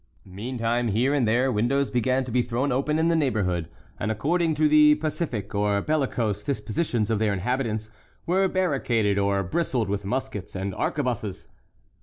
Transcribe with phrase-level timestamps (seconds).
[0.25, 3.69] Meantime here and there windows began to be thrown open in the neighborhood,
[3.99, 7.91] and according to the pacific or bellicose dispositions of their inhabitants,
[8.25, 11.49] were barricaded or bristled with muskets and arquebuses.